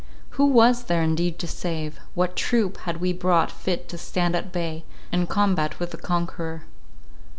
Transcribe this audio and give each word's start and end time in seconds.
Who 0.29 0.45
was 0.47 0.85
there 0.85 1.03
indeed 1.03 1.37
to 1.37 1.47
save? 1.47 1.99
What 2.15 2.35
troop 2.35 2.77
had 2.89 2.97
we 2.99 3.13
brought 3.13 3.51
fit 3.51 3.87
to 3.89 3.99
stand 3.99 4.35
at 4.35 4.51
bay, 4.51 4.83
and 5.11 5.29
combat 5.29 5.79
with 5.79 5.91
the 5.91 5.97
conqueror? 5.97 6.63